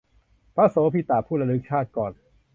[0.55, 2.11] พระโสภิตะ ผู้ระลึกชาติก่อน